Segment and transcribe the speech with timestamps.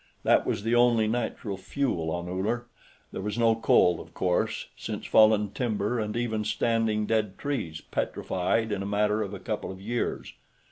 [0.23, 2.65] That was the only natural fuel on Uller;
[3.11, 8.71] there was no coal, of course, since fallen timber and even standing dead trees petrified
[8.71, 10.33] in a matter of a couple of years.